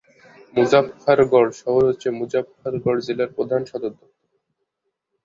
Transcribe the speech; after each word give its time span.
মুজাফফারগড় 0.53 1.51
শহর 1.61 1.81
হচ্ছে 1.89 2.07
মুজাফফারগড় 2.19 2.99
জেলার 3.07 3.29
প্রধান 3.37 3.61
সদর 3.65 3.91
দপ্তর। 3.91 4.09